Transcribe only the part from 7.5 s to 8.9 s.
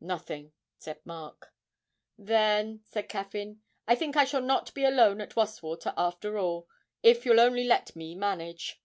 let me manage.'